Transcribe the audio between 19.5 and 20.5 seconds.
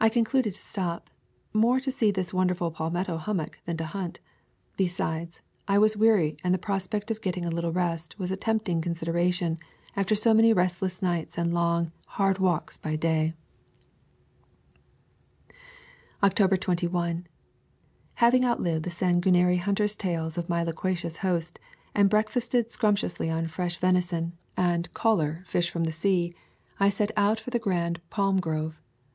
hunters' tales of